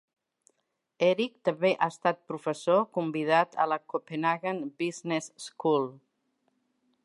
Erik 1.07 1.35
també 1.49 1.69
ha 1.73 1.89
estat 1.93 2.23
professor 2.31 2.81
convidat 2.99 3.53
a 3.65 3.69
la 3.75 3.79
Copenhagen 3.95 4.65
Business 4.81 5.31
School. 5.49 5.89